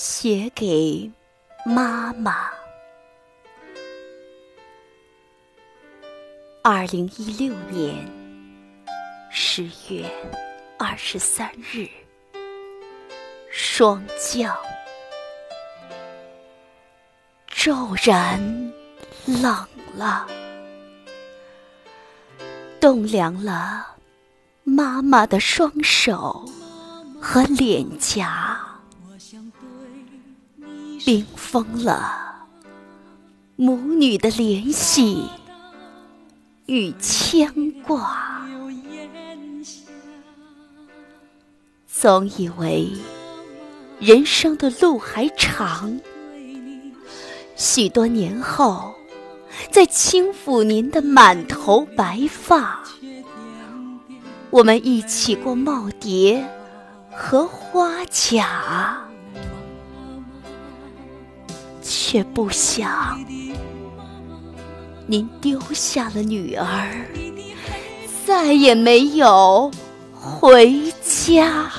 [0.00, 1.10] 写给
[1.66, 2.50] 妈妈。
[6.62, 8.08] 二零一六年
[9.28, 10.08] 十月
[10.78, 11.88] 二十三日，
[13.50, 14.56] 霜降，
[17.48, 18.40] 骤然
[19.26, 20.28] 冷了，
[22.78, 23.96] 冻凉了
[24.62, 26.48] 妈妈的双手
[27.20, 28.57] 和脸颊，
[31.04, 32.46] 冰封了
[33.56, 35.24] 母女的联系。
[36.66, 38.46] 与牵挂，
[41.86, 42.92] 总以为
[43.98, 45.98] 人生的路还长。
[47.56, 48.94] 许多年后，
[49.70, 52.84] 再轻抚您的满头白发，
[54.50, 56.44] 我们一起过耄耋
[57.10, 59.07] 和花甲，
[62.08, 63.20] 却不想。
[65.06, 67.06] 您丢下了女儿，
[68.24, 69.70] 再也没有
[70.14, 71.70] 回家。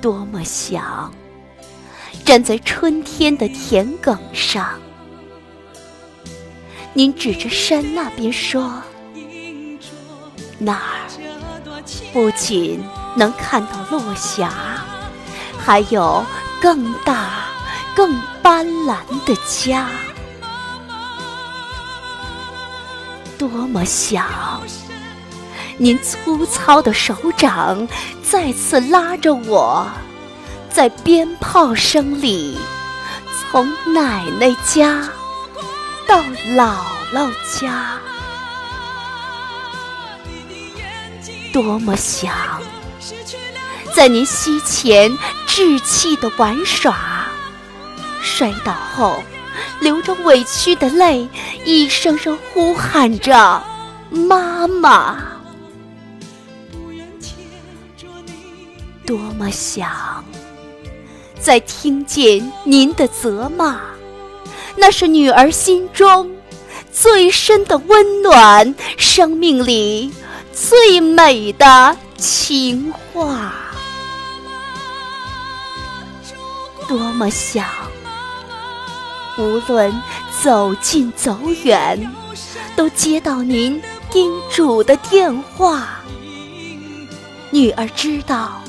[0.00, 1.12] 多么想
[2.24, 4.78] 站在春天的田埂上，
[6.92, 8.80] 您指着山那边说
[10.56, 11.10] ：“那儿
[12.12, 12.80] 不仅
[13.16, 14.83] 能看到落霞，
[15.64, 16.24] 还有
[16.60, 17.42] 更大。”
[17.96, 19.88] 更斑斓的家，
[23.38, 24.26] 多么想
[25.78, 27.86] 您粗糙的手掌
[28.20, 29.86] 再次拉着我，
[30.68, 32.58] 在鞭炮声里，
[33.52, 35.08] 从奶奶家
[36.08, 36.20] 到
[36.56, 36.74] 姥
[37.12, 37.92] 姥家，
[41.52, 42.34] 多么想
[43.94, 45.16] 在您膝前
[45.46, 47.28] 稚气的玩耍。
[48.20, 49.22] 摔倒后，
[49.80, 51.28] 流着委屈的泪，
[51.64, 53.62] 一声声呼喊着
[54.10, 55.16] “妈妈”。
[59.06, 60.24] 多么想
[61.38, 63.78] 再听见您的责骂，
[64.76, 66.34] 那是女儿心中
[66.90, 70.10] 最深的温暖，生命里
[70.52, 73.52] 最美的情话。
[76.88, 77.66] 多么想。
[79.36, 80.02] 无论
[80.42, 82.10] 走近走远，
[82.76, 86.00] 都接到您叮嘱的电话。
[87.50, 88.62] 女儿知道，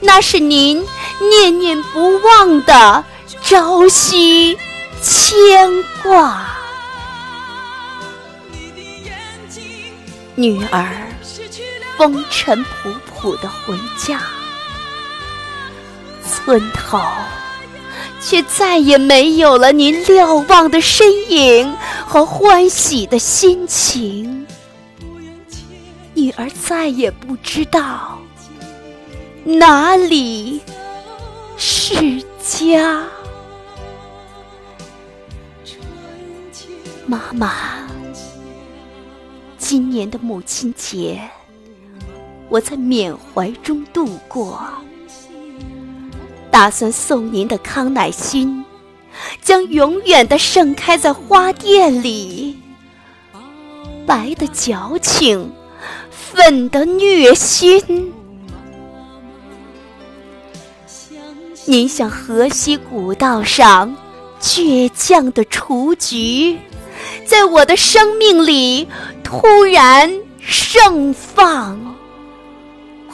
[0.00, 0.84] 那是您
[1.30, 3.04] 念念不忘的
[3.42, 4.58] 朝夕
[5.00, 5.70] 牵
[6.02, 6.46] 挂。
[10.34, 11.06] 女儿
[11.96, 14.20] 风尘仆仆的回家，
[16.44, 17.00] 村头。
[18.20, 24.46] 却再也没有了您瞭望的身影和欢喜的心情。
[26.14, 28.18] 女儿再也不知道
[29.44, 30.58] 哪里
[31.58, 33.04] 是家。
[37.06, 37.86] 妈妈，
[39.58, 41.20] 今年的母亲节，
[42.48, 44.66] 我在缅怀中度过。
[46.54, 48.64] 打算送您的康乃馨，
[49.42, 52.56] 将永远的盛开在花店里。
[54.06, 55.50] 白的矫情，
[56.12, 58.14] 粉的虐心。
[61.64, 63.96] 您像河西古道上
[64.40, 66.56] 倔强的雏菊，
[67.26, 68.86] 在我的生命里
[69.24, 71.93] 突然盛放。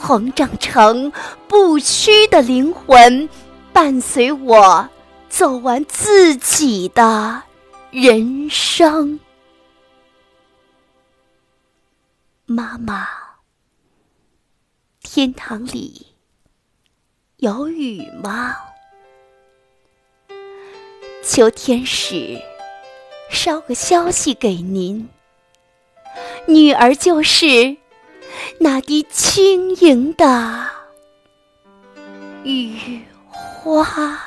[0.01, 1.13] 膨胀成
[1.47, 3.29] 不屈的灵魂，
[3.71, 4.89] 伴随我
[5.29, 7.43] 走完自己的
[7.91, 9.19] 人生。
[12.47, 13.07] 妈妈，
[15.03, 16.07] 天堂里
[17.37, 18.55] 有雨吗？
[21.23, 22.41] 求天使
[23.29, 25.07] 捎个消息给您，
[26.47, 27.77] 女儿就是。
[28.59, 30.69] 那滴轻盈的
[32.43, 34.19] 雨花。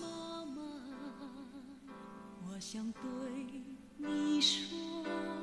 [0.00, 0.62] 妈妈，
[2.48, 3.00] 我想对
[3.96, 5.35] 你说。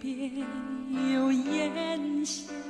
[0.00, 0.30] 边
[1.12, 2.65] 有烟霞。